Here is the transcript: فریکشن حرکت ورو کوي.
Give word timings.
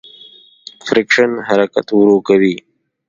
فریکشن 0.85 1.31
حرکت 1.47 1.87
ورو 1.93 2.17
کوي. 2.27 2.55